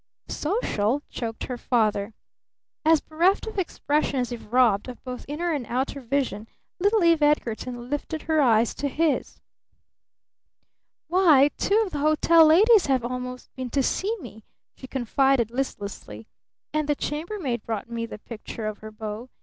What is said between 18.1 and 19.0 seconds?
picture of her